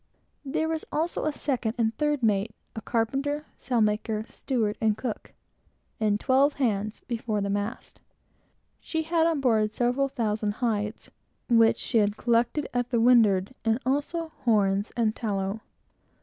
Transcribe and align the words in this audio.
There 0.43 0.67
was 0.67 0.83
also 0.91 1.25
a 1.25 1.31
second 1.31 1.75
and 1.77 1.95
third 1.95 2.23
mate, 2.23 2.55
a 2.75 2.81
carpenter, 2.81 3.45
sailmaker, 3.55 4.25
steward, 4.27 4.79
cook, 4.97 5.25
etc., 5.27 5.35
and 5.99 6.19
twelve, 6.19 6.53
including 6.59 6.85
boys, 6.87 7.01
before 7.01 7.39
the 7.39 7.51
mast. 7.51 7.99
She 8.79 9.03
had, 9.03 9.27
on 9.27 9.41
board, 9.41 9.71
seven 9.73 10.09
thousand 10.09 10.53
hides, 10.53 11.11
which 11.49 11.77
she 11.77 11.99
had 11.99 12.17
collected 12.17 12.67
at 12.73 12.89
the 12.89 12.99
windward, 12.99 13.53
and 13.63 13.77
also 13.85 14.29
horns 14.39 14.91
and 14.97 15.15
tallow. 15.15 15.61